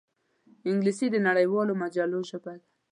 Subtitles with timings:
[0.69, 2.65] انګلیسي د نړیوالو مجلو ژبه ده